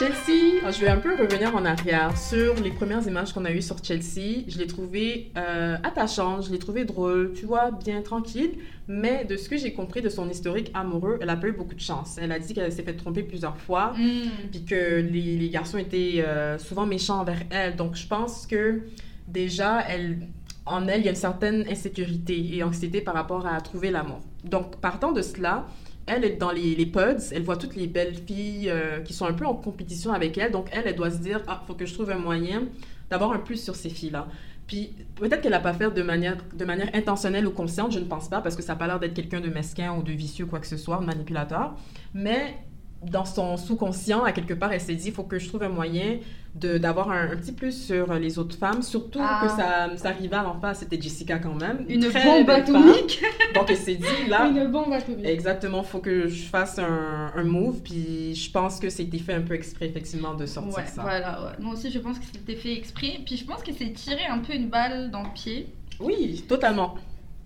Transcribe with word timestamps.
Chelsea, 0.00 0.62
je 0.72 0.80
vais 0.80 0.88
un 0.88 0.96
peu 0.96 1.14
revenir 1.14 1.54
en 1.54 1.62
arrière 1.66 2.16
sur 2.16 2.54
les 2.54 2.70
premières 2.70 3.06
images 3.06 3.34
qu'on 3.34 3.44
a 3.44 3.50
eues 3.50 3.60
sur 3.60 3.76
Chelsea. 3.84 4.44
Je 4.48 4.56
l'ai 4.56 4.66
trouvée 4.66 5.30
euh, 5.36 5.76
attachante, 5.82 6.46
je 6.46 6.50
l'ai 6.50 6.58
trouvée 6.58 6.86
drôle, 6.86 7.34
tu 7.34 7.44
vois, 7.44 7.70
bien 7.70 8.00
tranquille. 8.00 8.52
Mais 8.88 9.26
de 9.26 9.36
ce 9.36 9.50
que 9.50 9.58
j'ai 9.58 9.74
compris 9.74 10.00
de 10.00 10.08
son 10.08 10.26
historique 10.30 10.70
amoureux, 10.72 11.18
elle 11.20 11.28
a 11.28 11.36
pas 11.36 11.48
eu 11.48 11.52
beaucoup 11.52 11.74
de 11.74 11.80
chance. 11.82 12.16
Elle 12.18 12.32
a 12.32 12.38
dit 12.38 12.54
qu'elle 12.54 12.72
s'est 12.72 12.82
fait 12.82 12.94
tromper 12.96 13.22
plusieurs 13.22 13.58
fois, 13.58 13.92
Mm. 13.98 14.48
puis 14.50 14.64
que 14.64 15.00
les, 15.00 15.36
les 15.36 15.48
garçons 15.50 15.76
étaient 15.76 16.24
euh, 16.26 16.56
souvent 16.56 16.86
méchants 16.86 17.20
envers 17.20 17.42
elle. 17.50 17.76
Donc 17.76 17.94
je 17.94 18.06
pense 18.06 18.46
que 18.46 18.80
déjà, 19.28 19.82
elle, 19.86 20.28
en 20.64 20.88
elle, 20.88 21.00
il 21.00 21.04
y 21.04 21.08
a 21.08 21.10
une 21.10 21.16
certaine 21.16 21.66
insécurité 21.70 22.56
et 22.56 22.62
anxiété 22.62 23.02
par 23.02 23.12
rapport 23.12 23.46
à 23.46 23.60
trouver 23.60 23.90
l'amour. 23.90 24.20
Donc 24.44 24.80
partant 24.80 25.12
de 25.12 25.20
cela, 25.20 25.66
elle 26.10 26.24
est 26.24 26.36
dans 26.36 26.50
les, 26.50 26.74
les 26.74 26.86
pods, 26.86 27.30
elle 27.32 27.42
voit 27.42 27.56
toutes 27.56 27.76
les 27.76 27.86
belles 27.86 28.14
filles 28.14 28.68
euh, 28.68 29.00
qui 29.00 29.12
sont 29.12 29.26
un 29.26 29.32
peu 29.32 29.46
en 29.46 29.54
compétition 29.54 30.12
avec 30.12 30.36
elle. 30.38 30.50
Donc 30.50 30.68
elle, 30.72 30.82
elle 30.86 30.96
doit 30.96 31.10
se 31.10 31.18
dire, 31.18 31.40
ah, 31.46 31.62
faut 31.66 31.74
que 31.74 31.86
je 31.86 31.94
trouve 31.94 32.10
un 32.10 32.18
moyen 32.18 32.64
d'avoir 33.08 33.32
un 33.32 33.38
plus 33.38 33.62
sur 33.62 33.76
ces 33.76 33.90
filles-là. 33.90 34.26
Puis 34.66 34.94
peut-être 35.16 35.40
qu'elle 35.40 35.52
n'a 35.52 35.60
pas 35.60 35.72
fait 35.72 35.90
de 35.90 36.02
manière, 36.02 36.36
de 36.52 36.64
manière 36.64 36.90
intentionnelle 36.94 37.46
ou 37.46 37.50
consciente, 37.50 37.92
je 37.92 37.98
ne 37.98 38.04
pense 38.04 38.28
pas, 38.28 38.40
parce 38.40 38.56
que 38.56 38.62
ça 38.62 38.72
n'a 38.72 38.78
pas 38.78 38.86
l'air 38.86 39.00
d'être 39.00 39.14
quelqu'un 39.14 39.40
de 39.40 39.48
mesquin 39.48 39.96
ou 39.96 40.02
de 40.02 40.12
vicieux, 40.12 40.46
quoi 40.46 40.60
que 40.60 40.66
ce 40.66 40.76
soit, 40.76 41.00
manipulateur. 41.00 41.74
Mais 42.14 42.56
dans 43.02 43.24
son 43.24 43.56
sous-conscient, 43.56 44.24
à 44.24 44.32
quelque 44.32 44.54
part, 44.54 44.72
elle 44.72 44.80
s'est 44.80 44.94
dit, 44.94 45.08
il 45.08 45.12
faut 45.14 45.22
que 45.24 45.38
je 45.38 45.48
trouve 45.48 45.62
un 45.62 45.68
moyen 45.70 46.18
d'avoir 46.54 47.10
un, 47.12 47.30
un 47.30 47.36
petit 47.36 47.52
plus 47.52 47.72
sur 47.86 48.12
les 48.14 48.38
autres 48.38 48.58
femmes, 48.58 48.82
surtout 48.82 49.20
Ah. 49.22 49.40
que 49.44 49.48
sa, 49.96 49.96
sa 49.96 50.10
rivale 50.10 50.46
en 50.46 50.58
face, 50.60 50.80
c'était 50.80 51.00
Jessica 51.00 51.38
quand 51.38 51.54
même. 51.54 51.84
Une 51.88 52.04
très 52.10 52.24
bombe 52.24 52.50
atomique. 52.50 53.22
Donc 53.54 53.70
elle 53.70 53.76
s'est 53.76 53.94
dit, 53.94 54.28
là, 54.28 54.48
Une 54.48 54.66
bombe 54.66 54.92
atomique. 54.92 55.24
Exactement, 55.24 55.82
faut 55.84 56.00
que 56.00 56.26
je 56.28 56.42
fasse 56.42 56.78
un, 56.80 57.30
un 57.36 57.44
move, 57.44 57.80
puis 57.82 58.34
je 58.34 58.50
pense 58.50 58.80
que 58.80 58.90
c'était 58.90 59.18
fait 59.18 59.34
un 59.34 59.42
peu 59.42 59.54
exprès, 59.54 59.86
effectivement, 59.86 60.34
de 60.34 60.44
sortir 60.44 60.76
Ouais, 60.76 60.86
ça. 60.86 61.02
voilà, 61.02 61.40
ouais. 61.44 61.52
Moi 61.60 61.74
aussi, 61.74 61.90
je 61.90 62.00
pense 62.00 62.18
que 62.18 62.24
c'était 62.30 62.56
fait 62.56 62.72
exprès. 62.76 63.20
Puis 63.24 63.36
je 63.36 63.44
pense 63.44 63.62
que 63.62 63.72
c'est 63.72 63.92
tiré 63.92 64.26
un 64.26 64.38
peu 64.40 64.52
une 64.52 64.68
balle 64.68 65.10
dans 65.12 65.22
le 65.22 65.32
pied. 65.32 65.72
Oui, 66.00 66.44
totalement. 66.48 66.96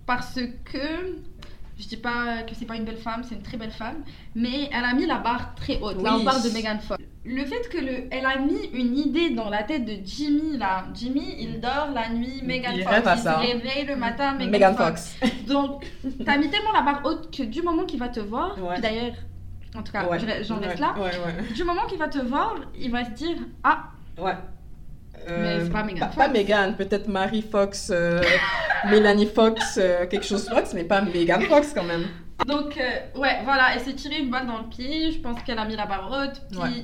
Parce 0.07 0.39
que, 0.65 0.77
je 1.77 1.87
dis 1.87 1.97
pas 1.97 2.43
que 2.47 2.55
c'est 2.55 2.65
pas 2.65 2.75
une 2.75 2.85
belle 2.85 2.97
femme, 2.97 3.23
c'est 3.27 3.35
une 3.35 3.41
très 3.41 3.57
belle 3.57 3.71
femme, 3.71 4.03
mais 4.33 4.69
elle 4.71 4.85
a 4.85 4.93
mis 4.93 5.05
la 5.05 5.17
barre 5.17 5.55
très 5.55 5.79
haute. 5.81 6.01
Là, 6.01 6.15
on 6.19 6.23
parle 6.23 6.41
de 6.43 6.49
Megan 6.49 6.79
Fox. 6.79 7.03
Le 7.27 7.43
fait 7.43 7.67
que 7.69 7.77
le, 7.79 8.07
elle 8.11 8.25
a 8.25 8.37
mis 8.37 8.65
une 8.73 8.95
idée 8.97 9.31
dans 9.31 9.49
la 9.49 9.63
tête 9.63 9.83
de 9.83 9.95
Jimmy, 10.05 10.57
là. 10.57 10.85
Jimmy, 10.93 11.35
il 11.39 11.59
dort 11.59 11.89
la 11.93 12.09
nuit, 12.09 12.41
Megan 12.43 12.73
Il 12.75 12.83
Fox. 12.83 12.93
rêve 12.95 13.07
à 13.07 13.15
il 13.15 13.19
ça. 13.19 13.33
se 13.33 13.39
réveille 13.47 13.85
le 13.87 13.95
matin, 13.95 14.33
Megan, 14.33 14.51
Megan 14.51 14.75
Fox. 14.75 15.15
Fox. 15.19 15.31
Donc, 15.47 15.85
t'as 16.23 16.37
mis 16.37 16.49
tellement 16.49 16.71
la 16.71 16.81
barre 16.83 17.01
haute 17.03 17.35
que 17.35 17.43
du 17.43 17.61
moment 17.63 17.83
qu'il 17.85 17.99
va 17.99 18.09
te 18.09 18.19
voir, 18.19 18.55
Ouais. 18.63 18.79
d'ailleurs, 18.79 19.15
en 19.75 19.81
tout 19.83 19.91
cas, 19.91 20.05
Ouais. 20.07 20.19
j'en 20.43 20.59
Ouais, 20.59 20.75
là, 20.77 20.93
du 21.53 21.63
moment 21.63 21.85
qu'il 21.87 21.97
va 21.97 22.07
te 22.07 22.19
voir, 22.19 22.55
il 22.79 22.91
va 22.91 23.03
se 23.05 23.09
dire 23.11 23.37
Ah, 23.63 23.85
Ouais. 24.19 24.35
Euh, 25.27 25.63
Mais 25.63 25.69
pas 25.69 25.83
Megan 25.83 26.09
Pas, 26.15 26.27
Megan, 26.27 26.75
peut-être 26.75 27.07
Marie 27.07 27.41
Fox, 27.41 27.89
euh, 27.93 28.21
Mélanie 28.89 29.25
Fox, 29.25 29.77
euh, 29.81 30.05
quelque 30.05 30.25
chose 30.25 30.47
Fox, 30.47 30.73
mais 30.73 30.83
pas 30.83 31.01
Megan 31.01 31.41
Fox 31.43 31.73
quand 31.73 31.83
même. 31.83 32.05
Donc, 32.47 32.77
euh, 32.77 33.19
ouais, 33.19 33.39
voilà, 33.43 33.73
elle 33.73 33.79
s'est 33.81 33.93
tirée 33.93 34.19
une 34.19 34.29
balle 34.29 34.45
dans 34.45 34.59
le 34.59 34.67
pied. 34.67 35.11
Je 35.11 35.19
pense 35.19 35.41
qu'elle 35.43 35.57
a 35.57 35.65
mis 35.65 35.75
la 35.75 35.85
barre 35.85 36.11
haute. 36.11 36.41
Puis, 36.51 36.59
Ouais. 36.59 36.83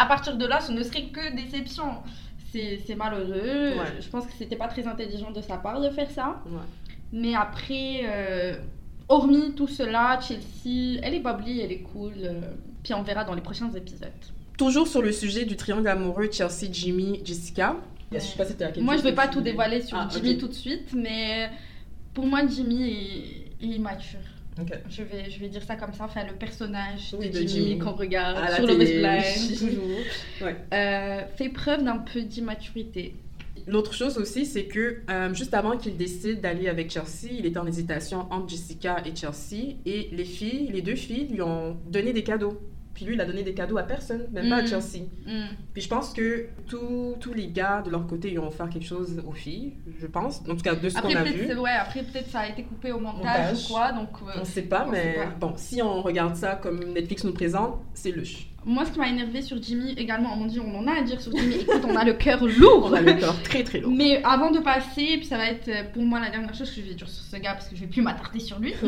à 0.00 0.06
partir 0.06 0.36
de 0.36 0.46
là, 0.46 0.60
ce 0.60 0.72
ne 0.72 0.82
serait 0.82 1.04
que 1.06 1.34
déception. 1.34 1.84
C'est 2.52 2.94
malheureux. 2.96 3.78
Ouais. 3.78 4.00
Je 4.00 4.08
pense 4.08 4.26
que 4.26 4.32
c'était 4.38 4.56
pas 4.56 4.68
très 4.68 4.86
intelligent 4.86 5.30
de 5.30 5.40
sa 5.40 5.56
part 5.56 5.80
de 5.80 5.88
faire 5.90 6.10
ça. 6.10 6.40
Ouais. 6.46 6.60
Mais 7.12 7.34
après, 7.34 8.02
hormis 9.08 9.54
tout 9.54 9.66
cela, 9.66 10.18
Chelsea, 10.20 11.00
elle 11.02 11.14
est 11.14 11.20
bubbly, 11.20 11.60
elle 11.62 11.72
est 11.72 11.80
cool. 11.82 12.12
puis 12.82 12.92
on 12.94 13.02
verra 13.02 13.24
dans 13.24 13.34
les 13.34 13.40
prochains 13.40 13.70
épisodes. 13.72 14.10
Toujours 14.58 14.86
sur 14.86 15.02
le 15.02 15.12
sujet 15.12 15.44
du 15.44 15.56
triangle 15.56 15.88
amoureux 15.88 16.28
Chelsea, 16.30 16.68
Jimmy, 16.70 17.20
Jessica. 17.24 17.76
Je 18.12 18.18
sais 18.18 18.36
pas 18.36 18.44
si 18.44 18.80
Moi, 18.80 18.96
je 18.98 19.02
vais 19.02 19.14
pas 19.14 19.28
tout 19.28 19.40
dévoiler 19.40 19.80
sur 19.80 19.96
Ah, 19.96 20.08
Jimmy 20.12 20.36
tout 20.36 20.48
de 20.48 20.52
suite, 20.52 20.92
mais 20.94 21.48
pour 22.12 22.26
moi, 22.26 22.40
Jimmy 22.46 22.90
est, 22.90 23.64
est 23.64 23.68
immature. 23.68 24.18
Je 24.90 25.02
vais, 25.02 25.30
je 25.30 25.40
vais 25.40 25.48
dire 25.48 25.62
ça 25.62 25.76
comme 25.76 25.94
ça, 25.94 26.04
enfin 26.04 26.26
le 26.26 26.34
personnage 26.34 27.14
Oui, 27.18 27.30
de, 27.30 27.40
de 27.40 27.46
Jimmy, 27.46 27.68
Jimmy. 27.70 27.78
qu'on 27.78 27.92
regarde 27.92 28.36
À 28.36 28.50
la 28.50 28.56
sur 28.56 28.66
le 28.66 28.74
oui. 28.76 29.56
toujours, 29.58 29.98
Ouais. 30.42 30.56
euh, 30.74 31.22
fait 31.36 31.48
preuve 31.48 31.84
d'un 31.84 31.96
peu 31.96 32.20
d'immaturité. 32.20 33.14
L'autre 33.66 33.94
chose 33.94 34.18
aussi, 34.18 34.44
c'est 34.44 34.64
que 34.64 34.98
euh, 35.08 35.32
juste 35.32 35.54
avant 35.54 35.78
qu'il 35.78 35.96
décide 35.96 36.42
d'aller 36.42 36.68
avec 36.68 36.90
Chelsea, 36.90 37.32
il 37.38 37.46
était 37.46 37.58
en 37.58 37.66
hésitation 37.66 38.26
entre 38.30 38.50
Jessica 38.50 38.96
et 39.06 39.16
Chelsea. 39.16 39.76
Et 39.86 40.10
les 40.12 40.24
filles, 40.24 40.68
les 40.70 40.82
deux 40.82 40.96
filles, 40.96 41.28
lui 41.30 41.40
ont 41.40 41.76
donné 41.88 42.12
des 42.12 42.22
cadeaux. 42.24 42.60
Puis 42.94 43.04
lui, 43.06 43.14
il 43.14 43.20
a 43.20 43.24
donné 43.24 43.42
des 43.42 43.54
cadeaux 43.54 43.78
à 43.78 43.82
personne, 43.84 44.26
même 44.32 44.48
pas 44.50 44.56
à 44.56 44.60
Mhm. 44.62 44.66
Chelsea. 44.68 45.04
Hmm. 45.26 45.46
Puis 45.72 45.82
je 45.82 45.88
pense 45.88 46.12
que 46.12 46.46
tous 46.68 47.16
tous 47.20 47.32
les 47.32 47.48
gars, 47.48 47.82
de 47.84 47.90
leur 47.90 48.06
côté, 48.06 48.32
ils 48.32 48.38
ont 48.38 48.48
offert 48.48 48.68
quelque 48.68 48.84
chose 48.86 49.22
aux 49.26 49.32
filles, 49.32 49.72
je 50.00 50.06
pense. 50.06 50.40
En 50.48 50.54
tout 50.54 50.62
cas, 50.62 50.74
de 50.74 50.88
ce 50.88 51.00
qu'on 51.00 51.08
a 51.14 51.22
peut-être 51.22 51.36
vu. 51.54 51.58
ouais, 51.58 51.70
après 51.70 52.02
peut-être 52.02 52.28
ça 52.30 52.40
a 52.40 52.48
été 52.48 52.62
coupé 52.64 52.92
au 52.92 53.00
montage, 53.00 53.52
Montage. 53.52 53.64
ou 53.64 53.72
quoi, 53.72 53.92
donc 53.92 54.08
euh, 54.22 54.32
On 54.36 54.40
ne 54.40 54.44
sait 54.44 54.62
pas, 54.62 54.84
on 54.86 54.90
mais 54.90 55.14
sait 55.14 55.18
pas. 55.20 55.26
bon, 55.40 55.52
si 55.56 55.80
on 55.82 56.02
regarde 56.02 56.36
ça 56.36 56.56
comme 56.56 56.80
Netflix 56.92 57.24
nous 57.24 57.32
présente, 57.32 57.80
c'est 57.94 58.10
louche. 58.12 58.48
Moi 58.64 58.84
ce 58.84 58.92
qui 58.92 58.98
m'a 58.98 59.08
énervé 59.08 59.42
sur 59.42 59.60
Jimmy 59.62 59.92
également, 59.96 60.36
on 60.38 60.46
dit 60.46 60.60
on 60.60 60.74
en 60.78 60.86
a 60.86 60.98
à 60.98 61.02
dire 61.02 61.20
sur 61.20 61.36
Jimmy, 61.36 61.56
écoute 61.56 61.82
on 61.84 61.96
a 61.96 62.04
le 62.04 62.14
cœur 62.14 62.44
lourd. 62.44 62.90
On 62.90 62.92
a 62.94 63.00
le 63.00 63.14
cœur 63.14 63.40
très 63.42 63.64
très 63.64 63.80
lourd. 63.80 63.92
Mais 63.92 64.22
avant 64.24 64.50
de 64.50 64.58
passer, 64.60 65.16
puis 65.16 65.26
ça 65.26 65.36
va 65.36 65.46
être 65.46 65.68
euh, 65.68 65.84
pour 65.92 66.02
moi 66.02 66.20
la 66.20 66.30
dernière 66.30 66.54
chose 66.54 66.70
que 66.70 66.80
je 66.80 66.86
vais 66.86 66.94
dire 66.94 67.08
sur 67.08 67.24
ce 67.24 67.36
gars 67.36 67.52
parce 67.52 67.68
que 67.68 67.76
je 67.76 67.80
vais 67.82 67.86
plus 67.88 68.02
m'attarder 68.02 68.40
sur 68.40 68.58
lui. 68.58 68.74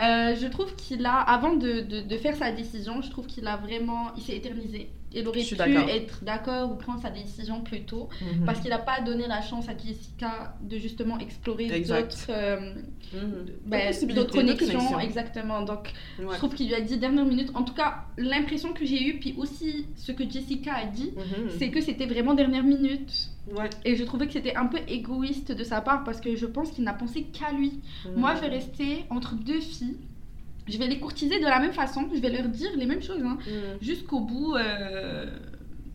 Euh, 0.00 0.36
je 0.40 0.46
trouve 0.46 0.76
qu'il 0.76 1.04
a, 1.06 1.16
avant 1.16 1.54
de, 1.56 1.80
de, 1.80 2.00
de 2.02 2.16
faire 2.18 2.36
sa 2.36 2.52
décision, 2.52 3.02
je 3.02 3.10
trouve 3.10 3.26
qu'il 3.26 3.44
a 3.48 3.56
vraiment, 3.56 4.12
il 4.16 4.22
s'est 4.22 4.36
éternisé. 4.36 4.90
Il 5.14 5.26
aurait 5.26 5.40
pu 5.42 5.54
être 5.90 6.22
d'accord 6.22 6.70
ou 6.70 6.74
prendre 6.76 7.00
sa 7.00 7.08
décision 7.10 7.62
plus 7.62 7.82
tôt 7.84 8.08
Mhm. 8.20 8.44
parce 8.44 8.60
qu'il 8.60 8.68
n'a 8.70 8.78
pas 8.78 9.00
donné 9.00 9.26
la 9.26 9.40
chance 9.40 9.66
à 9.68 9.76
Jessica 9.76 10.54
de 10.62 10.76
justement 10.78 11.18
explorer 11.18 11.66
d'autres 11.80 12.26
euh, 12.30 12.74
Mhm. 13.14 13.46
ben, 13.64 13.92
connexions. 13.92 14.26
connexions. 14.26 15.00
Exactement. 15.00 15.62
Donc 15.62 15.92
Ouais. 16.18 16.26
je 16.32 16.36
trouve 16.36 16.54
qu'il 16.54 16.66
lui 16.68 16.74
a 16.74 16.80
dit 16.82 16.98
dernière 16.98 17.24
minute. 17.24 17.50
En 17.54 17.62
tout 17.62 17.72
cas, 17.74 18.04
l'impression 18.18 18.72
que 18.74 18.84
j'ai 18.84 19.02
eue, 19.02 19.18
puis 19.18 19.34
aussi 19.38 19.86
ce 19.96 20.12
que 20.12 20.28
Jessica 20.28 20.74
a 20.74 20.84
dit, 20.84 21.12
Mhm. 21.16 21.50
c'est 21.58 21.70
que 21.70 21.80
c'était 21.80 22.06
vraiment 22.06 22.34
dernière 22.34 22.64
minute. 22.64 23.30
Ouais. 23.56 23.70
Et 23.86 23.96
je 23.96 24.04
trouvais 24.04 24.26
que 24.26 24.34
c'était 24.34 24.56
un 24.56 24.66
peu 24.66 24.78
égoïste 24.88 25.52
de 25.52 25.64
sa 25.64 25.80
part 25.80 26.04
parce 26.04 26.20
que 26.20 26.36
je 26.36 26.44
pense 26.44 26.70
qu'il 26.70 26.84
n'a 26.84 26.92
pensé 26.92 27.22
qu'à 27.22 27.50
lui. 27.52 27.80
Moi, 28.14 28.34
je 28.34 28.42
vais 28.42 28.48
rester 28.48 29.06
entre 29.08 29.36
deux 29.36 29.60
filles. 29.60 29.96
Je 30.68 30.78
vais 30.78 30.86
les 30.86 30.98
courtiser 31.00 31.38
de 31.38 31.44
la 31.44 31.58
même 31.60 31.72
façon. 31.72 32.08
Je 32.14 32.20
vais 32.20 32.30
leur 32.30 32.48
dire 32.48 32.70
les 32.76 32.86
mêmes 32.86 33.02
choses. 33.02 33.22
hein. 33.24 33.38
Mhm. 33.46 33.78
Jusqu'au 33.80 34.20
bout. 34.20 34.54
euh, 34.56 35.26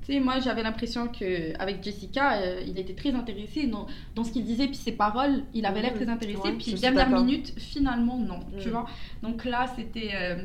Tu 0.05 0.11
sais, 0.15 0.19
moi, 0.19 0.39
j'avais 0.41 0.63
l'impression 0.63 1.07
qu'avec 1.07 1.81
Jessica, 1.81 2.33
euh, 2.33 2.61
il 2.67 2.77
était 2.77 2.93
très 2.93 3.13
intéressé 3.13 3.67
dans, 3.67 3.87
dans 4.15 4.25
ce 4.25 4.33
qu'il 4.33 4.43
disait, 4.43 4.67
puis 4.67 4.75
ses 4.75 4.91
paroles. 4.91 5.43
Il 5.53 5.65
avait 5.65 5.81
l'air 5.81 5.91
Mhm. 5.93 5.97
très 6.01 6.09
intéressé. 6.09 6.37
Ouais, 6.39 6.51
puis, 6.59 6.73
dernière 6.73 7.09
minute, 7.21 7.53
finalement, 7.57 8.17
non. 8.17 8.41
Tu 8.59 8.67
Mhm. 8.67 8.73
vois 8.73 8.85
Donc 9.21 9.45
là, 9.45 9.65
c'était. 9.77 10.09
euh, 10.13 10.35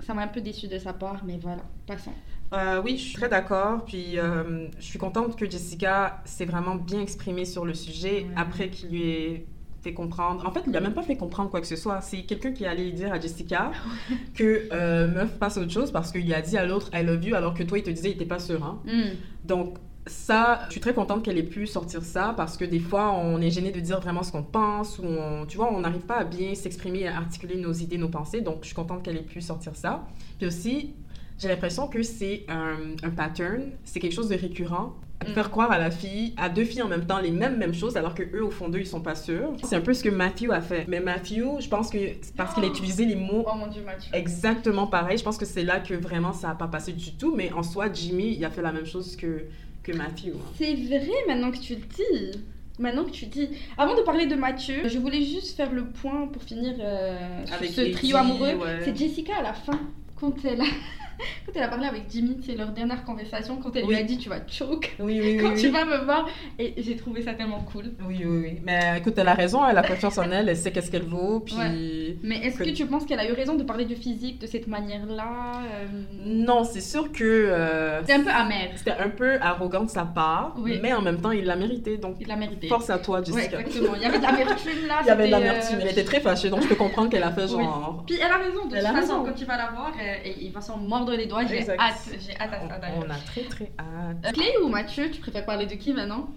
ça 0.00 0.14
m'a 0.14 0.22
un 0.22 0.26
peu 0.28 0.40
déçu 0.40 0.66
de 0.66 0.78
sa 0.78 0.92
part, 0.92 1.22
mais 1.24 1.38
voilà, 1.40 1.62
passons. 1.86 2.12
Euh, 2.52 2.82
oui, 2.84 2.96
je 2.98 3.02
suis 3.04 3.14
très 3.14 3.28
d'accord. 3.28 3.84
Puis 3.84 4.18
euh, 4.18 4.66
je 4.80 4.84
suis 4.84 4.98
contente 4.98 5.36
que 5.36 5.48
Jessica 5.48 6.20
s'est 6.24 6.44
vraiment 6.44 6.74
bien 6.74 7.00
exprimée 7.00 7.44
sur 7.44 7.64
le 7.64 7.74
sujet 7.74 8.24
Ouais. 8.24 8.26
après 8.36 8.68
qu'il 8.68 8.88
lui 8.90 9.02
ait 9.02 9.46
fait 9.84 9.92
comprendre. 9.94 10.44
En 10.46 10.50
fait, 10.50 10.62
il 10.66 10.76
a 10.76 10.80
même 10.80 10.94
pas 10.94 11.02
fait 11.02 11.16
comprendre 11.16 11.50
quoi 11.50 11.60
que 11.60 11.66
ce 11.66 11.76
soit. 11.76 12.00
C'est 12.00 12.22
quelqu'un 12.22 12.52
qui 12.52 12.66
allait 12.66 12.90
dire 12.90 13.12
à 13.12 13.20
Jessica 13.20 13.70
que 14.34 14.68
euh, 14.72 15.06
meuf 15.06 15.38
passe 15.38 15.56
autre 15.58 15.70
chose 15.70 15.92
parce 15.92 16.10
qu'il 16.10 16.32
a 16.34 16.40
dit 16.42 16.56
à 16.56 16.64
l'autre 16.66 16.90
I 16.92 17.04
love 17.04 17.22
you 17.24 17.34
alors 17.36 17.54
que 17.54 17.62
toi 17.62 17.78
il 17.78 17.84
te 17.84 17.90
disait 17.90 18.10
il 18.10 18.14
était 18.14 18.24
pas 18.24 18.38
sûr. 18.40 18.64
hein. 18.64 18.80
Hmm. 18.86 19.12
Donc 19.44 19.76
ça, 20.06 20.60
je 20.66 20.72
suis 20.72 20.80
très 20.80 20.92
contente 20.92 21.22
qu'elle 21.24 21.38
ait 21.38 21.42
pu 21.42 21.66
sortir 21.66 22.02
ça 22.02 22.34
parce 22.36 22.56
que 22.56 22.64
des 22.64 22.80
fois 22.80 23.12
on 23.12 23.40
est 23.40 23.50
gêné 23.50 23.70
de 23.72 23.80
dire 23.80 24.00
vraiment 24.00 24.22
ce 24.22 24.32
qu'on 24.32 24.42
pense 24.42 24.98
ou 24.98 25.04
on, 25.06 25.46
tu 25.46 25.56
vois 25.56 25.72
on 25.72 25.80
n'arrive 25.80 26.02
pas 26.02 26.16
à 26.18 26.24
bien 26.24 26.54
s'exprimer, 26.54 27.06
à 27.06 27.16
articuler 27.18 27.56
nos 27.56 27.72
idées, 27.72 27.98
nos 27.98 28.08
pensées. 28.10 28.40
Donc 28.40 28.58
je 28.62 28.66
suis 28.66 28.74
contente 28.74 29.02
qu'elle 29.02 29.16
ait 29.16 29.22
pu 29.22 29.40
sortir 29.40 29.76
ça. 29.76 30.06
Puis 30.38 30.46
aussi, 30.46 30.94
j'ai 31.38 31.48
l'impression 31.48 31.88
que 31.88 32.02
c'est 32.02 32.44
un, 32.48 32.76
un 33.02 33.10
pattern, 33.10 33.62
c'est 33.84 34.00
quelque 34.00 34.12
chose 34.14 34.28
de 34.28 34.36
récurrent. 34.36 34.94
Mm. 35.28 35.34
Faire 35.34 35.50
croire 35.50 35.70
à 35.72 35.78
la 35.78 35.90
fille, 35.90 36.34
à 36.36 36.48
deux 36.48 36.64
filles 36.64 36.82
en 36.82 36.88
même 36.88 37.06
temps, 37.06 37.18
les 37.18 37.30
mêmes, 37.30 37.56
mêmes 37.56 37.74
choses, 37.74 37.96
alors 37.96 38.14
que 38.14 38.22
eux, 38.34 38.44
au 38.44 38.50
fond 38.50 38.68
d'eux, 38.68 38.80
ils 38.80 38.86
sont 38.86 39.00
pas 39.00 39.14
sûrs. 39.14 39.52
C'est 39.64 39.76
un 39.76 39.80
peu 39.80 39.94
ce 39.94 40.02
que 40.04 40.08
Matthew 40.10 40.50
a 40.50 40.60
fait. 40.60 40.84
Mais 40.88 41.00
Matthew, 41.00 41.60
je 41.60 41.68
pense 41.68 41.90
que 41.90 41.98
c'est 42.22 42.34
parce 42.36 42.54
qu'il 42.54 42.64
a 42.64 42.66
utilisé 42.66 43.04
les 43.04 43.16
mots 43.16 43.44
Oh 43.46 43.56
mon 43.56 43.66
dieu, 43.68 43.82
exactement 44.12 44.86
pareil. 44.86 45.18
Je 45.18 45.24
pense 45.24 45.36
que 45.38 45.44
c'est 45.46 45.64
là 45.64 45.80
que 45.80 45.94
vraiment 45.94 46.32
ça 46.32 46.48
n'a 46.48 46.54
pas 46.54 46.68
passé 46.68 46.92
du 46.92 47.12
tout. 47.14 47.34
Mais 47.34 47.52
en 47.52 47.62
soi, 47.62 47.92
Jimmy, 47.92 48.34
il 48.36 48.44
a 48.44 48.50
fait 48.50 48.62
la 48.62 48.72
même 48.72 48.86
chose 48.86 49.16
que, 49.16 49.44
que 49.82 49.92
Matthew. 49.92 50.28
hein. 50.34 50.52
C'est 50.56 50.74
vrai 50.74 51.08
maintenant 51.28 51.50
que 51.50 51.58
tu 51.58 51.74
le 51.74 51.80
dis. 51.80 52.38
Maintenant 52.78 53.04
que 53.04 53.10
tu 53.10 53.26
le 53.26 53.30
dis. 53.30 53.48
Avant 53.78 53.94
de 53.96 54.02
parler 54.02 54.26
de 54.26 54.34
Mathieu, 54.34 54.88
je 54.88 54.98
voulais 54.98 55.22
juste 55.22 55.56
faire 55.56 55.70
le 55.72 55.84
point 55.84 56.26
pour 56.26 56.42
finir 56.42 56.74
euh, 56.80 57.44
sur 57.46 57.54
Avec 57.54 57.70
ce 57.70 57.80
Eddie, 57.82 57.92
trio 57.92 58.16
amoureux. 58.16 58.54
ouais. 58.54 58.80
C'est 58.84 58.96
Jessica 58.96 59.34
à 59.38 59.42
la 59.42 59.52
fin. 59.54 59.78
quand 60.18 60.34
elle 60.44 60.60
a, 60.60 60.64
quand 61.46 61.52
elle 61.54 61.62
a 61.62 61.68
parlé 61.68 61.86
avec 61.86 62.02
Jimmy, 62.10 62.38
c'est 62.44 62.54
leur 62.56 62.68
dernière 62.70 63.04
conversation, 63.04 63.56
quand 63.62 63.74
elle 63.76 63.86
lui 63.86 63.96
a 63.96 64.02
dit 64.02 64.18
tu 64.18 64.28
vas 64.28 64.38
choke 64.46 64.94
Oui, 64.98 65.20
oui, 65.22 65.36
quand 65.40 65.54
tu 65.54 65.68
vas 65.68 65.84
me 65.84 66.04
voir. 66.04 66.26
Et 66.58 66.74
j'ai 66.78 66.96
trouvé 66.96 67.22
ça 67.22 67.34
tellement 67.34 67.60
cool. 67.72 67.92
Oui, 68.06 68.22
oui, 68.24 68.40
oui. 68.42 68.58
Mais 68.64 68.98
écoute, 68.98 69.14
elle 69.16 69.28
a 69.28 69.34
raison, 69.34 69.64
elle 69.66 69.78
a 69.78 69.82
confiance 69.82 70.18
en 70.18 70.30
elle, 70.30 70.48
elle 70.48 70.56
sait 70.56 70.72
qu'est-ce 70.72 70.90
qu'elle 70.90 71.02
vaut, 71.04 71.40
puis... 71.40 71.54
Ouais. 71.56 72.16
Mais 72.22 72.36
est-ce 72.38 72.58
que 72.58 72.64
Que- 72.64 72.70
tu 72.70 72.86
penses 72.86 73.04
qu'elle 73.04 73.20
a 73.20 73.28
eu 73.28 73.32
raison 73.32 73.54
de 73.54 73.62
parler 73.62 73.84
du 73.84 73.96
physique 73.96 74.40
de 74.40 74.46
cette 74.46 74.66
manière-là 74.66 75.52
euh, 75.64 75.86
Non, 76.24 76.64
c'est 76.64 76.80
sûr 76.80 77.12
que 77.12 77.22
euh, 77.24 78.02
C'est 78.04 78.14
un 78.14 78.22
peu 78.22 78.30
amer. 78.30 78.70
c'était 78.76 78.92
un 78.92 79.08
peu 79.10 79.38
arrogant 79.40 79.84
de 79.84 79.90
sa 79.90 80.04
part, 80.04 80.54
Oui. 80.58 80.78
mais 80.82 80.92
en 80.92 81.02
même 81.02 81.20
temps, 81.20 81.30
il 81.30 81.44
l'a 81.44 81.56
mérité, 81.56 81.96
donc 81.98 82.16
Il 82.20 82.26
l'a 82.28 82.36
mérité. 82.36 82.68
force 82.68 82.90
à 82.90 82.98
toi, 82.98 83.20
Ouais, 83.20 83.24
Jessica. 83.26 83.60
exactement. 83.60 83.94
Il 83.96 84.02
y 84.02 84.04
avait 84.06 84.18
de 84.18 84.22
l'amertume 84.22 84.86
là. 84.88 84.94
Il 85.02 85.06
y 85.06 85.10
avait 85.10 85.28
de 85.28 85.34
c'était, 85.34 85.44
l'amertume, 85.46 85.76
euh, 85.76 85.80
elle 85.82 85.88
était 85.90 86.04
très 86.04 86.20
fâchée, 86.20 86.50
donc 86.50 86.62
je 86.62 86.68
peux 86.68 86.74
comprendre 86.74 87.10
qu'elle 87.10 87.22
a 87.22 87.30
fait 87.32 87.44
Oui. 87.44 87.50
genre... 87.50 88.02
Puis 88.06 88.16
elle 88.20 88.30
a 88.32 88.38
raison, 88.38 88.66
de 88.66 88.74
Elle 88.76 88.84
toute 88.84 88.92
façon, 88.94 89.00
raison. 89.00 89.24
quand 89.24 89.32
tu 89.34 89.44
vas 89.44 89.56
la 89.56 89.70
voir, 89.70 89.92
il 90.40 90.50
va 90.52 90.60
s'en 90.60 90.78
mordre 91.04 91.16
les 91.16 91.26
doigts. 91.26 91.46
J'ai 91.46 91.68
hâte, 91.70 92.08
j'ai 92.26 92.36
hâte 92.40 92.52
à 92.52 92.58
ça 92.58 92.62
On, 92.64 92.80
d'ailleurs. 92.80 93.04
on 93.06 93.10
a 93.10 93.16
très 93.18 93.42
très 93.42 93.72
hâte. 93.78 94.16
Euh, 94.26 94.32
Clé 94.32 94.46
ou 94.62 94.68
Mathieu, 94.68 95.10
tu 95.10 95.20
préfères 95.20 95.44
parler 95.46 95.66
de 95.66 95.74
qui 95.74 95.92
maintenant? 95.92 96.28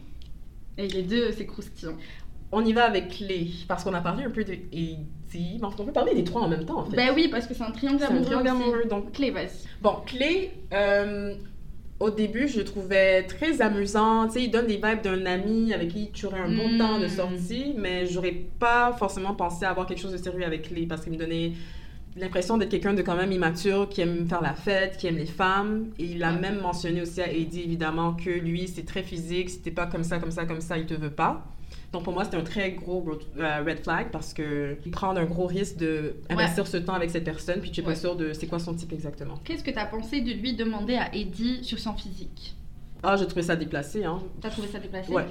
Et 0.78 0.88
les 0.88 1.04
deux, 1.04 1.32
c'est 1.32 1.46
croustillant. 1.46 1.94
On 2.52 2.64
y 2.64 2.72
va 2.72 2.86
avec 2.86 3.10
Clé, 3.10 3.48
parce 3.68 3.84
qu'on 3.84 3.94
a 3.94 4.00
parlé 4.02 4.24
un 4.24 4.30
peu 4.30 4.44
de 4.44 4.54
Eddie, 4.54 5.58
mais 5.60 5.66
on 5.66 5.72
peut 5.72 5.92
parler 5.92 6.14
des 6.14 6.24
trois 6.24 6.42
en 6.44 6.48
même 6.48 6.66
temps, 6.66 6.80
en 6.80 6.86
fait. 6.86 6.96
Ben 6.96 7.10
oui, 7.14 7.28
parce 7.30 7.46
que 7.46 7.54
c'est 7.54 7.64
un 7.64 7.72
triangle 7.72 7.98
c'est 8.00 8.06
un 8.06 8.10
amoureux. 8.10 8.26
triangle 8.26 8.48
aussi. 8.48 8.62
amoureux, 8.64 8.86
donc 8.90 9.12
Clé, 9.12 9.32
vas-y. 9.32 9.50
Bon, 9.82 9.96
Clé, 10.06 10.52
euh, 10.74 11.36
au 12.00 12.10
début, 12.10 12.48
je 12.48 12.60
le 12.60 12.64
trouvais 12.64 13.24
très 13.24 13.62
amusant. 13.62 14.28
Tu 14.28 14.34
sais, 14.34 14.44
il 14.44 14.52
donne 14.52 14.68
des 14.68 14.76
vibes 14.78 15.02
d'un 15.04 15.26
ami 15.26 15.74
avec 15.74 15.90
qui 15.90 16.10
tu 16.12 16.26
aurais 16.28 16.40
un 16.40 16.50
bon 16.56 16.78
temps 16.78 17.00
de 17.00 17.08
sortie, 17.10 17.74
mais 17.76 18.06
j'aurais 18.06 18.32
pas 18.60 18.94
forcément 18.94 19.34
pensé 19.34 19.66
avoir 19.66 19.86
quelque 19.86 20.00
chose 20.00 20.14
de 20.14 20.18
sérieux 20.18 20.46
avec 20.46 20.70
Clé 20.70 20.86
parce 20.88 21.02
qu'il 21.02 21.12
me 21.12 21.18
donnait 21.18 21.52
l'impression 22.20 22.58
d'être 22.58 22.70
quelqu'un 22.70 22.94
de 22.94 23.02
quand 23.02 23.16
même 23.16 23.32
immature, 23.32 23.88
qui 23.90 24.02
aime 24.02 24.28
faire 24.28 24.42
la 24.42 24.54
fête, 24.54 24.98
qui 24.98 25.08
aime 25.08 25.18
les 25.18 25.26
femmes. 25.26 25.88
Et 26.00 26.06
il 26.06 26.24
a 26.24 26.34
Ouais. 26.34 26.40
même 26.40 26.60
mentionné 26.62 27.02
aussi 27.02 27.22
à 27.22 27.32
Eddie, 27.32 27.62
évidemment, 27.62 28.14
que 28.14 28.30
lui, 28.30 28.68
c'est 28.68 28.86
très 28.86 29.04
physique. 29.04 29.50
Si 29.50 29.60
t'es 29.62 29.72
pas 29.72 29.86
comme 29.88 30.04
ça, 30.04 30.20
comme 30.20 30.32
ça, 30.32 30.46
comme 30.46 30.62
ça, 30.62 30.78
il 30.78 30.86
te 30.86 30.94
veut 30.94 31.10
pas. 31.12 31.46
Donc 31.94 32.04
pour 32.04 32.14
moi, 32.14 32.26
c'était 32.26 32.38
un 32.38 32.44
très 32.44 32.72
gros 32.72 33.00
ro- 33.00 33.20
euh, 33.40 33.64
red 33.66 33.80
flag 33.82 34.08
parce 34.12 34.34
que 34.34 34.78
prendre 34.92 35.20
un 35.22 35.26
gros 35.26 35.46
risque 35.46 35.78
de 35.78 36.16
investir 36.30 36.68
ce 36.68 36.76
temps 36.78 36.94
avec 36.94 37.10
cette 37.10 37.24
personne, 37.24 37.62
puis 37.62 37.72
tu 37.72 37.80
es 37.80 37.84
Ouais. 37.86 37.94
pas 37.94 38.00
sûr 38.00 38.16
de 38.18 38.34
c'est 38.34 38.46
quoi 38.48 38.60
son 38.60 38.74
type 38.74 38.92
exactement. 38.92 39.36
Qu'est-ce 39.46 39.64
que 39.64 39.72
t'as 39.72 39.86
pensé 39.86 40.20
de 40.20 40.32
lui 40.34 40.54
demander 40.54 40.96
à 40.96 41.16
Eddie 41.16 41.64
sur 41.64 41.80
son 41.80 41.94
physique? 41.94 42.56
Ah, 43.04 43.16
j'ai 43.16 43.26
trouvé 43.26 43.42
ça 43.44 43.56
déplacé, 43.56 44.04
hein. 44.04 44.22
T'as 44.42 44.50
trouvé 44.50 44.68
ça 44.68 44.80
déplacé? 44.80 45.14
Ouais. 45.14 45.26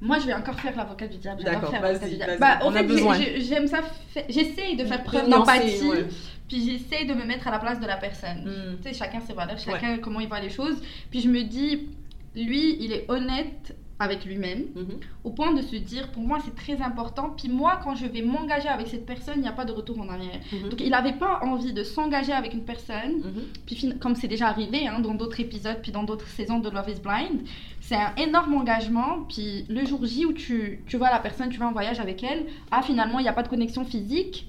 Moi, 0.00 0.18
je 0.18 0.26
vais 0.26 0.34
encore 0.34 0.58
faire 0.60 0.76
l'avocat 0.76 1.06
du 1.08 1.16
diable. 1.18 1.42
D'accord, 1.42 1.70
vas-y, 1.80 2.10
du 2.10 2.16
diable. 2.16 2.36
Bah, 2.38 2.58
en 2.62 2.70
fait, 2.72 3.40
j'aime 3.40 3.66
ça. 3.66 3.80
fa- 3.82 4.20
J'essaye 4.28 4.76
de 4.76 4.84
faire 4.84 5.02
preuve 5.04 5.28
d'empathie, 5.28 5.82
ouais. 5.88 6.06
puis 6.48 6.64
j'essaye 6.70 7.06
de 7.06 7.14
me 7.14 7.24
mettre 7.24 7.48
à 7.48 7.50
la 7.50 7.58
place 7.58 7.80
de 7.80 7.86
la 7.86 7.96
personne. 7.96 8.44
Hmm. 8.44 8.76
Tu 8.82 8.88
sais, 8.88 8.94
chacun 8.94 9.20
ses 9.20 9.32
valeurs, 9.32 9.58
chacun 9.58 9.98
comment 9.98 10.20
il 10.20 10.28
voit 10.28 10.40
les 10.40 10.50
choses. 10.50 10.80
Puis 11.10 11.20
je 11.22 11.28
me 11.28 11.42
dis, 11.42 11.88
lui, 12.34 12.76
il 12.80 12.92
est 12.92 13.06
honnête 13.08 13.74
avec 13.98 14.26
lui-même, 14.26 14.64
Mhm. 14.74 14.98
au 15.24 15.30
point 15.30 15.54
de 15.54 15.62
se 15.62 15.74
dire, 15.76 16.12
pour 16.12 16.22
moi, 16.22 16.38
c'est 16.44 16.54
très 16.54 16.82
important. 16.82 17.30
Puis 17.30 17.48
moi, 17.48 17.80
quand 17.82 17.94
je 17.94 18.04
vais 18.04 18.20
m'engager 18.20 18.68
avec 18.68 18.88
cette 18.88 19.06
personne, 19.06 19.36
il 19.36 19.42
n'y 19.42 19.48
a 19.48 19.52
pas 19.52 19.64
de 19.64 19.72
retour 19.72 19.98
en 19.98 20.08
arrière. 20.10 20.38
Mhm. 20.52 20.68
Donc 20.68 20.80
il 20.82 20.90
n'avait 20.90 21.14
pas 21.14 21.40
envie 21.42 21.72
de 21.72 21.82
s'engager 21.82 22.32
avec 22.32 22.52
une 22.52 22.64
personne 22.64 23.22
puis 23.64 23.74
fin- 23.76 23.96
comme 23.98 24.14
c'est 24.14 24.28
déjà 24.28 24.48
arrivé 24.48 24.86
hein, 24.86 25.00
dans 25.00 25.14
d'autres 25.14 25.40
épisodes, 25.40 25.78
puis 25.80 25.92
dans 25.92 26.02
d'autres 26.02 26.26
saisons 26.28 26.58
de 26.58 26.68
Love 26.68 26.90
is 26.90 27.00
Blind, 27.00 27.40
c'est 27.80 27.96
un 27.96 28.14
énorme 28.16 28.52
engagement. 28.54 29.22
Puis 29.30 29.64
le 29.70 29.86
jour 29.86 30.04
J 30.04 30.26
où 30.26 30.34
tu, 30.34 30.82
tu 30.86 30.98
vois 30.98 31.08
la 31.10 31.18
personne, 31.18 31.48
tu 31.48 31.58
vas 31.58 31.68
en 31.68 31.72
voyage 31.72 31.98
avec 31.98 32.22
elle, 32.22 32.44
ah 32.70 32.82
finalement 32.82 33.18
il 33.18 33.22
n'y 33.22 33.28
a 33.30 33.32
pas 33.32 33.42
de 33.44 33.48
connexion 33.48 33.86
physique, 33.86 34.46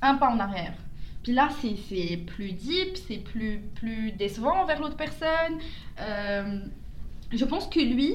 un 0.00 0.14
pas 0.14 0.30
en 0.30 0.38
arrière. 0.38 0.72
Puis 1.22 1.32
là 1.32 1.50
c'est 1.60 1.76
c'est 1.88 2.16
plus 2.16 2.52
deep, 2.52 2.96
c'est 3.06 3.18
plus, 3.18 3.60
plus 3.74 4.12
décevant 4.12 4.62
envers 4.62 4.80
l'autre 4.80 4.96
personne. 4.96 5.58
Euh, 6.00 6.60
je 7.30 7.44
pense 7.44 7.66
que 7.66 7.80
lui, 7.80 8.14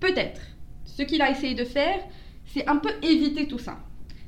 peut-être, 0.00 0.40
ce 0.84 1.02
qu'il 1.02 1.22
a 1.22 1.30
essayé 1.30 1.54
de 1.54 1.64
faire, 1.64 2.00
c'est 2.46 2.66
un 2.66 2.76
peu 2.76 2.90
éviter 3.02 3.46
tout 3.46 3.58
ça 3.58 3.78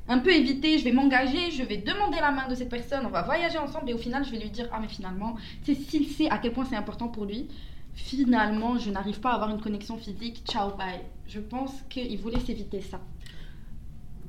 un 0.09 0.19
peu 0.19 0.33
éviter, 0.33 0.79
je 0.79 0.85
vais 0.85 0.93
m'engager, 0.93 1.51
je 1.51 1.63
vais 1.63 1.77
demander 1.77 2.19
la 2.21 2.31
main 2.31 2.49
de 2.49 2.55
cette 2.55 2.69
personne, 2.69 3.07
on 3.07 3.11
va 3.11 3.23
voyager 3.23 3.59
ensemble 3.59 3.91
et 3.91 3.95
au 3.95 3.99
final 3.99 4.25
je 4.25 4.31
vais 4.31 4.39
lui 4.39 4.51
dire 4.51 4.69
ah 4.73 4.79
mais 4.81 4.89
finalement, 4.89 5.37
sais, 5.65 5.75
s'il 5.75 6.07
sait 6.07 6.29
à 6.29 6.39
quel 6.39 6.53
point 6.53 6.65
c'est 6.65 6.77
important 6.77 7.09
pour 7.09 7.25
lui, 7.25 7.49
finalement 7.95 8.79
je 8.79 8.91
n'arrive 8.91 9.21
pas 9.21 9.31
à 9.31 9.35
avoir 9.35 9.51
une 9.51 9.61
connexion 9.61 9.97
physique, 9.97 10.43
ciao 10.47 10.77
bye. 10.77 11.01
Je 11.27 11.41
pense 11.41 11.73
qu'il 11.89 12.19
voulait 12.19 12.41
s'éviter 12.41 12.81
ça. 12.81 13.01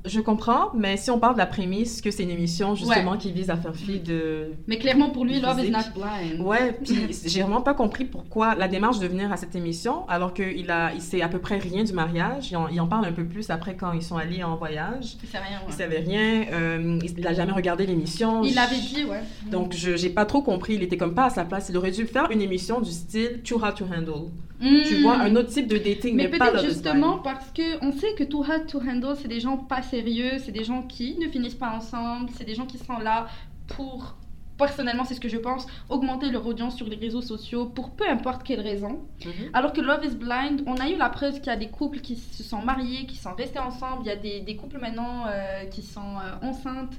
Je 0.06 0.20
comprends, 0.20 0.70
mais 0.74 0.98
si 0.98 1.10
on 1.10 1.18
parle 1.18 1.32
de 1.34 1.38
la 1.38 1.46
prémisse 1.46 2.02
que 2.02 2.10
c'est 2.10 2.24
une 2.24 2.30
émission 2.30 2.74
justement 2.74 3.16
qui 3.16 3.32
vise 3.32 3.48
à 3.48 3.56
faire 3.56 3.74
fi 3.74 4.00
de. 4.00 4.52
Mais 4.66 4.76
clairement 4.78 5.08
pour 5.10 5.24
lui, 5.24 5.40
Love 5.40 5.64
is 5.64 5.70
not 5.70 5.78
blind. 5.94 6.40
Ouais, 6.42 6.72
puis 6.84 7.06
j'ai 7.24 7.40
vraiment 7.40 7.62
pas 7.62 7.72
compris 7.72 8.04
pourquoi 8.04 8.54
la 8.54 8.68
démarche 8.68 8.98
de 8.98 9.06
venir 9.06 9.32
à 9.32 9.38
cette 9.38 9.54
émission, 9.54 10.06
alors 10.08 10.34
qu'il 10.34 10.70
a, 10.70 10.92
il 10.92 11.00
sait 11.00 11.22
à 11.22 11.28
peu 11.28 11.38
près 11.38 11.56
rien 11.56 11.84
du 11.84 11.92
mariage. 11.94 12.50
Il 12.50 12.56
en, 12.58 12.68
il 12.68 12.78
en 12.82 12.86
parle 12.86 13.06
un 13.06 13.12
peu 13.12 13.24
plus 13.24 13.48
après 13.48 13.76
quand 13.76 13.92
ils 13.92 14.02
sont 14.02 14.16
allés 14.18 14.44
en 14.44 14.56
voyage. 14.56 15.16
Il 15.22 15.28
sait 15.28 15.38
rien. 15.38 15.58
ouais. 15.60 15.64
Il 15.68 15.74
savait 15.74 16.00
rien. 16.00 16.44
euh, 16.52 16.98
il 17.16 17.26
a 17.26 17.32
jamais 17.32 17.52
regardé 17.52 17.86
l'émission. 17.86 18.42
Il 18.44 18.54
l'avait 18.54 18.76
dit, 18.76 19.04
ouais. 19.04 19.22
Donc 19.50 19.72
je 19.74 19.96
j'ai 19.96 20.10
pas 20.10 20.26
trop 20.26 20.42
compris. 20.42 20.74
Il 20.74 20.82
était 20.82 20.98
comme 20.98 21.14
pas 21.14 21.24
à 21.26 21.30
sa 21.30 21.44
place. 21.46 21.68
Il 21.70 21.76
aurait 21.78 21.92
dû 21.92 22.04
faire 22.06 22.30
une 22.30 22.42
émission 22.42 22.80
du 22.82 22.90
style 22.90 23.40
Too 23.42 23.56
Hot 23.56 23.72
to 23.72 23.86
Handle. 23.86 24.28
Tu 24.64 24.96
Mm. 24.96 25.02
vois, 25.02 25.16
un 25.18 25.36
autre 25.36 25.50
type 25.50 25.66
de 25.68 25.76
dating, 25.78 26.16
Mais 26.16 26.28
mais, 26.28 26.38
pas 26.38 26.50
peut-être 26.50 26.64
justement 26.64 27.18
parce 27.18 27.50
que 27.50 27.84
on 27.84 27.92
sait 27.92 28.14
que 28.16 28.24
Too 28.24 28.40
Hot 28.40 28.66
to 28.68 28.80
Handle, 28.80 29.14
c'est 29.20 29.28
des 29.28 29.40
gens 29.40 29.56
pas 29.58 29.82
sérieux, 29.82 30.38
c'est 30.38 30.52
des 30.52 30.64
gens 30.64 30.82
qui 30.82 31.16
ne 31.18 31.28
finissent 31.28 31.54
pas 31.54 31.70
ensemble, 31.70 32.30
c'est 32.36 32.44
des 32.44 32.54
gens 32.54 32.64
qui 32.66 32.78
sont 32.78 32.98
là 32.98 33.26
pour, 33.66 34.16
personnellement 34.56 35.04
c'est 35.04 35.14
ce 35.14 35.20
que 35.20 35.28
je 35.28 35.36
pense, 35.36 35.66
augmenter 35.88 36.30
leur 36.30 36.46
audience 36.46 36.76
sur 36.76 36.86
les 36.88 36.96
réseaux 36.96 37.20
sociaux 37.22 37.66
pour 37.66 37.90
peu 37.90 38.08
importe 38.08 38.42
quelle 38.42 38.60
raison. 38.60 39.00
Mhm. 39.24 39.32
Alors 39.52 39.72
que 39.72 39.80
Love 39.82 40.04
is 40.04 40.14
Blind, 40.14 40.62
on 40.66 40.76
a 40.76 40.88
eu 40.88 40.96
la 40.96 41.08
preuve 41.10 41.34
qu'il 41.40 41.46
y 41.48 41.50
a 41.50 41.56
des 41.56 41.68
couples 41.68 42.00
qui 42.00 42.16
se 42.16 42.42
sont 42.42 42.62
mariés, 42.62 43.04
qui 43.06 43.16
sont 43.16 43.34
restés 43.34 43.58
ensemble, 43.58 44.02
il 44.04 44.06
y 44.06 44.12
a 44.12 44.16
des, 44.16 44.40
des 44.40 44.56
couples 44.56 44.78
maintenant 44.78 45.24
euh, 45.26 45.64
qui 45.66 45.82
sont 45.82 46.00
euh, 46.00 46.46
enceintes. 46.48 46.94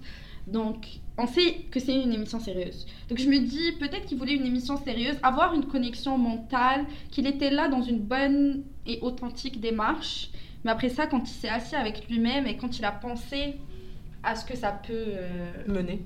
Donc, 0.48 0.88
on 1.18 1.28
sait 1.28 1.66
que 1.72 1.80
c'est 1.80 1.96
une 2.00 2.14
émission 2.14 2.40
sérieuse. 2.40 2.86
Donc, 3.10 3.18
je 3.20 3.28
me 3.30 3.40
dis, 3.40 3.72
peut-être 3.80 4.06
qu'il 4.06 4.18
voulait 4.18 4.36
une 4.36 4.46
émission 4.46 4.78
sérieuse, 4.78 5.16
avoir 5.24 5.54
une 5.54 5.66
connexion 5.66 6.18
mentale, 6.18 6.86
qu'il 7.12 7.26
était 7.28 7.50
là 7.50 7.68
dans 7.68 7.82
une 7.82 8.00
bonne 8.00 8.64
et 8.86 9.00
authentique 9.02 9.60
démarche. 9.60 10.30
Mais 10.64 10.72
après 10.72 10.90
ça, 10.90 11.08
quand 11.08 11.22
il 11.30 11.34
s'est 11.34 11.50
assis 11.50 11.76
avec 11.76 12.08
lui-même 12.10 12.48
et 12.48 12.58
quand 12.58 12.78
il 12.80 12.86
a 12.86 12.92
pensé 12.92 13.56
à 14.24 14.36
ce 14.36 14.44
que 14.44 14.58
ça 14.58 14.72
peut 14.72 14.92
euh, 14.94 15.52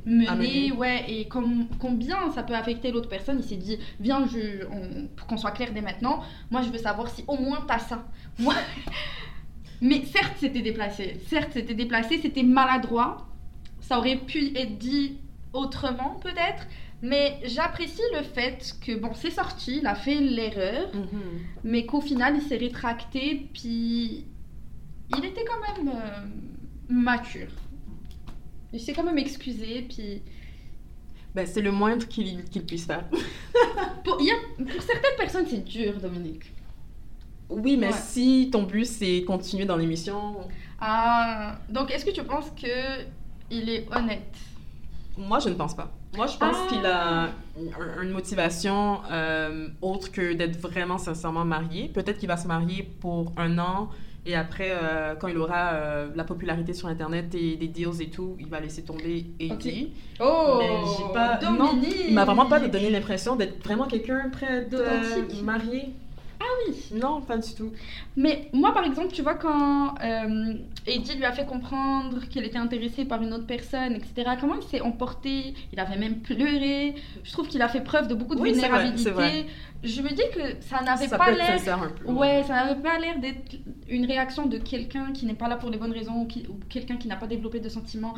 Mener. 0.06 0.36
mener, 0.36 0.72
ouais, 0.74 1.06
et 1.08 1.26
com- 1.30 1.68
combien 1.80 2.30
ça 2.34 2.44
peut 2.44 2.54
affecter 2.54 2.92
l'autre 2.92 3.08
personne, 3.08 3.38
il 3.40 3.46
s'est 3.48 3.56
dit, 3.56 3.78
viens, 4.02 4.28
je, 4.28 4.66
on- 4.66 5.08
pour 5.16 5.26
qu'on 5.28 5.38
soit 5.38 5.52
clair 5.52 5.72
dès 5.74 5.80
maintenant, 5.82 6.22
moi 6.52 6.62
je 6.62 6.68
veux 6.70 6.78
savoir 6.78 7.08
si 7.10 7.24
au 7.28 7.38
moins 7.38 7.64
t'as 7.66 7.80
ça. 7.80 8.06
Moi... 8.40 8.54
Mais 9.82 10.04
certes, 10.04 10.34
c'était 10.38 10.62
déplacé, 10.62 11.22
certes, 11.28 11.52
c'était 11.54 11.74
déplacé, 11.74 12.20
c'était 12.22 12.44
maladroit, 12.44 13.29
ça 13.90 13.98
aurait 13.98 14.18
pu 14.18 14.56
être 14.56 14.78
dit 14.78 15.18
autrement 15.52 16.20
peut-être, 16.22 16.68
mais 17.02 17.40
j'apprécie 17.46 18.02
le 18.16 18.22
fait 18.24 18.76
que, 18.86 18.96
bon, 18.96 19.14
c'est 19.16 19.32
sorti, 19.32 19.80
il 19.80 19.88
a 19.88 19.96
fait 19.96 20.20
l'erreur, 20.22 20.94
Mhm. 20.94 21.10
mais 21.64 21.86
qu'au 21.88 22.00
final, 22.02 22.36
il 22.36 22.42
s'est 22.44 22.58
rétracté, 22.58 23.50
puis 23.52 24.26
il 25.18 25.26
était 25.26 25.44
quand 25.44 25.60
même 25.84 25.90
euh, 25.90 26.28
mature. 26.88 27.52
Il 28.72 28.80
s'est 28.80 28.94
quand 28.94 29.04
même 29.04 29.18
excusé, 29.18 29.82
puis 29.90 30.22
Ben, 31.36 31.46
c'est 31.48 31.62
le 31.62 31.72
moindre 31.72 32.08
qu'il 32.08 32.44
puisse 32.68 32.86
faire. 32.86 33.06
pour, 34.04 34.16
a- 34.16 34.80
certaines 34.80 35.16
personnes, 35.18 35.46
c'est 35.48 35.64
dur, 35.64 36.00
Dominique. 36.00 36.52
Oui, 37.50 37.78
mais 37.78 37.88
Ouais. 37.88 37.94
si 37.94 38.50
ton 38.52 38.64
but 38.64 38.86
c'est 38.86 39.24
continuer 39.24 39.66
dans 39.66 39.78
l'émission, 39.78 40.36
Ah, 40.82 41.60
donc 41.70 41.92
est-ce 41.92 42.06
que 42.06 42.12
tu 42.12 42.24
penses 42.24 42.50
que 42.52 43.04
il 43.52 43.70
est 43.70 43.88
honnête 43.96 44.36
moi 45.18 45.40
je 45.40 45.50
ne 45.50 45.56
pense 45.56 45.76
pas. 45.76 45.92
Moi 46.16 46.28
je 46.28 46.38
pense 46.38 46.56
Ah. 46.58 46.68
qu'il 46.70 46.86
a 46.86 47.24
un- 47.24 48.04
une 48.04 48.12
motivation 48.12 49.02
euh, 49.12 49.68
autre 49.82 50.12
que 50.14 50.32
d'être 50.34 50.58
vraiment 50.62 50.98
sincèrement 50.98 51.44
marié. 51.44 51.90
Peut-être 51.90 52.20
qu'il 52.20 52.30
va 52.30 52.38
se 52.38 52.48
marier 52.48 52.84
pour 53.02 53.34
un 53.36 53.60
an 53.60 53.90
et 54.26 54.34
après, 54.36 54.70
euh, 54.72 55.16
quand 55.16 55.28
il 55.28 55.38
aura 55.38 55.74
euh, 55.74 56.10
la 56.16 56.24
popularité 56.24 56.74
sur 56.74 56.88
Internet 56.88 57.36
et 57.36 57.58
des 57.58 57.68
deals 57.68 58.02
et 58.02 58.10
tout, 58.10 58.38
il 58.40 58.48
va 58.48 58.62
laisser 58.62 58.84
tomber 58.84 59.26
Eddie. 59.42 59.92
Oh, 60.22 60.56
Mais 60.60 60.70
j'ai 60.98 61.14
pas- 61.14 61.40
non, 61.44 61.68
Dominique 61.74 61.96
Il 62.08 62.14
m'a 62.14 62.24
vraiment 62.26 62.46
pas 62.46 62.60
donné 62.62 62.90
l'impression 62.90 63.36
d'être 63.36 63.62
vraiment 63.64 63.86
quelqu'un 63.88 64.30
prêt 64.30 64.66
de 64.72 65.44
marié. 65.44 65.90
Ah 66.42 66.46
oui 66.68 66.76
Non, 66.94 67.22
pas 67.22 67.38
du 67.38 67.54
tout. 67.54 67.72
Mais 68.16 68.50
moi, 68.54 68.74
par 68.74 68.86
exemple, 68.86 69.12
tu 69.12 69.22
vois, 69.22 69.36
quand 69.36 69.96
euh, 70.04 70.54
Eddie 70.88 71.16
lui 71.16 71.26
a 71.26 71.34
fait 71.34 71.46
comprendre 71.46 72.22
qu'il 72.30 72.44
était 72.46 72.58
intéressé 72.58 73.04
par 73.06 73.22
une 73.22 73.34
autre 73.34 73.46
personne, 73.46 73.94
etc., 73.96 74.32
comment 74.40 74.56
il 74.56 74.64
s'est 74.64 74.82
emporté? 74.82 75.54
Il 75.74 75.80
avait 75.80 75.98
même 75.98 76.20
pleuré. 76.20 76.96
Je 77.24 77.32
trouve 77.34 77.48
qu'il 77.50 77.62
a 77.62 77.68
fait 77.68 77.82
preuve 77.82 78.08
de 78.08 78.14
beaucoup 78.16 78.36
de 78.36 78.42
Oui, 78.42 78.56
c'est 78.56 78.68
vrai, 78.70 78.92
c'est 78.96 79.10
vrai. 79.12 79.30
vulnérabilité. 79.30 79.54
Je 79.84 80.02
me 80.02 80.10
dis 80.10 80.24
que 80.34 80.62
ça 80.62 80.82
n'avait 80.82 81.08
pas 81.18 81.26
l'air. 81.38 81.60
Ouais, 82.06 82.44
ça 82.44 82.54
n'avait 82.66 82.82
pas 82.82 82.98
l'air 83.00 83.20
d'être 83.20 83.56
une 83.90 84.06
réaction 84.06 84.46
de 84.46 84.58
quelqu'un 84.58 85.12
qui 85.14 85.26
n'est 85.26 85.34
pas 85.34 85.48
là 85.50 85.56
pour 85.58 85.70
les 85.70 85.78
bonnes 85.78 85.94
raisons 85.94 86.22
ou, 86.22 86.26
qui- 86.26 86.46
ou 86.50 86.58
quelqu'un 86.70 86.98
qui 86.98 87.08
n'a 87.08 87.16
pas 87.16 87.28
développé 87.28 87.60
de 87.60 87.70
sentiments. 87.70 88.14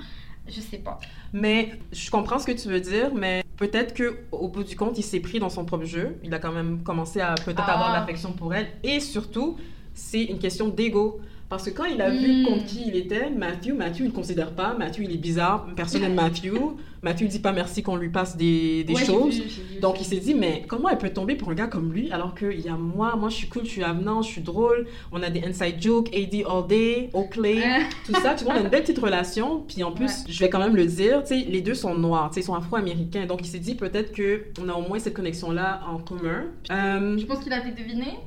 Je 0.48 0.60
sais 0.60 0.78
pas. 0.80 1.00
Mais 1.34 1.72
je 1.92 2.10
comprends 2.10 2.40
ce 2.40 2.46
que 2.46 2.52
tu 2.52 2.68
veux 2.68 2.80
dire, 2.82 3.14
mais 3.14 3.44
peut-être 3.58 3.94
que 3.94 4.18
au 4.32 4.48
bout 4.48 4.64
du 4.64 4.76
compte, 4.76 4.98
il 4.98 5.04
s'est 5.04 5.20
pris 5.20 5.40
dans 5.40 5.50
son 5.50 5.66
propre 5.66 5.86
jeu. 5.86 6.18
Il 6.24 6.34
a 6.34 6.40
quand 6.40 6.52
même 6.52 6.84
commencé 6.84 7.22
à 7.22 7.36
peut-être 7.36 7.64
Ah. 7.66 7.74
avoir 7.74 7.90
de 7.92 7.96
l'affection 8.00 8.34
pour 8.34 8.54
elle. 8.54 8.68
Et 8.84 9.00
surtout, 9.00 9.58
c'est 9.94 10.24
une 10.24 10.40
question 10.40 10.68
d'ego. 10.70 11.20
Parce 11.52 11.66
que 11.66 11.70
quand 11.72 11.84
il 11.84 12.02
a 12.02 12.10
vu 12.10 12.42
Mm. 12.42 12.46
contre 12.46 12.66
qui 12.66 12.84
il 12.88 12.96
était, 12.96 13.30
Matthew, 13.30 13.74
Matthew, 13.74 14.00
il 14.00 14.06
ne 14.06 14.12
considère 14.12 14.52
pas. 14.52 14.74
Matthew, 14.74 15.02
il 15.04 15.12
est 15.12 15.18
bizarre. 15.18 15.68
Personne 15.76 16.02
n'aime 16.02 16.14
Matthew. 16.16 16.54
Matthew 17.04 17.26
dit 17.26 17.40
pas 17.40 17.52
merci 17.52 17.82
qu'on 17.84 17.96
lui 17.98 18.10
passe 18.10 18.38
des, 18.38 18.84
des 18.86 18.94
Ouais, 18.94 19.00
j'ai 19.02 19.06
choses. 19.08 19.36
vu, 19.36 19.44
j'ai 19.50 19.62
vu. 19.76 19.80
Donc 19.82 20.00
il 20.00 20.06
s'est 20.06 20.18
dit, 20.20 20.34
mais 20.34 20.64
comment 20.68 20.88
elle 20.88 20.98
peut 21.00 21.10
tomber 21.10 21.36
pour 21.36 21.50
un 21.50 21.56
gars 21.56 21.66
comme 21.68 21.92
lui 21.92 22.10
alors 22.12 22.36
qu'il 22.36 22.60
y 22.62 22.70
a 22.70 22.76
moi, 22.78 23.16
moi 23.18 23.28
je 23.30 23.36
suis 23.36 23.50
cool, 23.50 23.66
je 23.66 23.70
suis 23.72 23.84
avenant, 23.84 24.22
je 24.22 24.30
suis 24.30 24.42
drôle, 24.42 24.86
on 25.12 25.22
a 25.24 25.30
des 25.32 25.42
inside 25.44 25.82
jokes, 25.82 26.10
AD 26.16 26.36
all 26.48 26.68
day, 26.70 27.10
Oakley, 27.14 27.58
tout 28.06 28.14
ça, 28.22 28.36
tu 28.36 28.44
vois, 28.46 28.54
on 28.54 28.58
a 28.58 28.60
une 28.62 28.70
belle 28.70 28.84
petite 28.84 29.00
relation. 29.00 29.62
Puis 29.68 29.84
en 29.84 29.92
plus, 29.92 30.06
Ouais. 30.06 30.30
je 30.32 30.40
vais 30.40 30.50
quand 30.50 30.60
même 30.60 30.76
le 30.76 30.86
dire, 30.86 31.22
tu 31.24 31.30
sais, 31.40 31.46
les 31.50 31.62
deux 31.62 31.74
sont 31.74 31.96
noirs, 31.96 32.30
tu 32.30 32.36
sais, 32.36 32.40
ils 32.42 32.44
sont 32.46 32.54
afro-américains. 32.56 33.26
Donc 33.26 33.42
il 33.42 33.48
s'est 33.48 33.60
dit 33.60 33.76
peut-être 33.76 34.14
qu'on 34.16 34.70
a 34.70 34.74
au 34.74 34.88
moins 34.88 35.00
cette 35.00 35.16
connexion-là 35.16 35.82
en 35.90 35.98
commun. 35.98 36.46
Euh, 36.72 37.18
Je 37.18 37.26
pense 37.26 37.40
qu'il 37.44 37.52
a 37.52 37.68
été 37.68 37.72
deviné? 37.82 38.20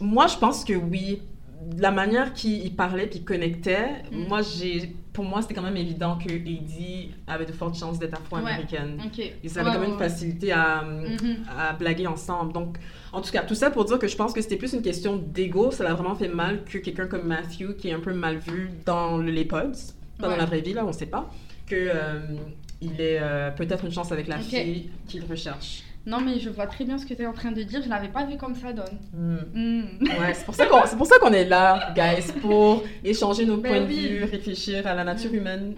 moi, 0.00 0.26
je 0.26 0.36
pense 0.36 0.64
que 0.64 0.74
oui. 0.74 1.22
La 1.78 1.90
manière 1.90 2.32
qu'il 2.34 2.64
il 2.64 2.74
parlait 2.74 3.06
puis 3.06 3.22
connectait, 3.24 4.02
Mm. 4.10 4.28
moi, 4.28 4.40
j'ai, 4.42 4.94
pour 5.12 5.24
moi, 5.24 5.42
c'était 5.42 5.54
quand 5.54 5.62
même 5.62 5.76
évident 5.76 6.16
que 6.18 6.30
Eddie 6.32 7.10
avait 7.26 7.44
de 7.46 7.52
fortes 7.52 7.76
chances 7.78 7.98
d'être 7.98 8.14
afro-américaine. 8.14 8.98
Ils 9.44 9.58
avaient 9.58 9.68
Ouais, 9.68 9.74
quand 9.74 9.80
même 9.80 9.88
ouais, 9.88 9.88
une 9.94 9.98
facilité 9.98 10.52
à, 10.52 10.82
Mhm. 10.82 11.44
à 11.58 11.72
blaguer 11.74 12.06
ensemble. 12.06 12.52
Donc, 12.52 12.78
en 13.12 13.20
tout 13.20 13.30
cas, 13.30 13.42
tout 13.42 13.54
ça 13.54 13.70
pour 13.70 13.84
dire 13.84 13.98
que 13.98 14.08
je 14.08 14.16
pense 14.16 14.32
que 14.32 14.40
c'était 14.40 14.56
plus 14.56 14.72
une 14.72 14.82
question 14.82 15.16
d'ego. 15.16 15.70
Ça 15.70 15.84
l'a 15.84 15.94
vraiment 15.94 16.14
fait 16.14 16.28
mal 16.28 16.64
que 16.64 16.78
quelqu'un 16.78 17.06
comme 17.06 17.26
Matthew, 17.26 17.76
qui 17.78 17.88
est 17.88 17.92
un 17.92 18.00
peu 18.00 18.14
mal 18.14 18.38
vu 18.38 18.70
dans 18.86 19.18
le- 19.18 19.30
les 19.30 19.44
pods, 19.44 19.72
pas 20.18 20.28
dans 20.28 20.36
la 20.36 20.46
vraie 20.46 20.60
vie, 20.60 20.72
là, 20.72 20.84
on 20.86 20.92
sait 20.92 21.06
pas, 21.06 21.30
que 21.66 21.74
euh, 21.76 22.20
il 22.80 23.00
ait 23.00 23.18
euh, 23.20 23.50
peut-être 23.50 23.84
une 23.84 23.92
chance 23.92 24.10
avec 24.12 24.26
la 24.28 24.38
fille 24.38 24.90
qu'il 25.06 25.24
recherche. 25.24 25.82
Non, 26.04 26.20
mais 26.20 26.40
je 26.40 26.50
vois 26.50 26.66
très 26.66 26.84
bien 26.84 26.98
ce 26.98 27.06
que 27.06 27.14
tu 27.14 27.22
es 27.22 27.26
en 27.26 27.32
train 27.32 27.52
de 27.52 27.62
dire. 27.62 27.80
Je 27.82 27.88
l'avais 27.88 28.08
pas 28.08 28.24
vu 28.24 28.36
comme 28.36 28.54
ça, 28.56 28.72
Don. 28.72 28.84
Hmm. 29.12 29.36
Hmm. 29.54 29.84
Ouais, 30.02 30.34
c'est 30.34 30.44
pour 30.44 30.54
ça 30.54 30.66
qu'on 30.66 30.84
c'est 30.86 30.96
pour 30.96 31.06
ça 31.06 31.18
qu'on 31.20 31.32
est 31.32 31.44
là, 31.44 31.92
guys, 31.94 32.32
pour 32.40 32.82
échanger 33.04 33.46
nos 33.46 33.56
Ben 33.56 33.70
points 33.70 33.86
oui. 33.86 34.02
de 34.02 34.08
vue, 34.18 34.24
réfléchir 34.24 34.86
à 34.86 34.94
la 34.94 35.04
nature 35.04 35.30
Mm. 35.32 35.36
humaine. 35.36 35.74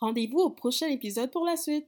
Rendez-vous 0.00 0.38
au 0.38 0.50
prochain 0.50 0.86
épisode 0.88 1.30
pour 1.30 1.44
la 1.44 1.56
suite. 1.56 1.86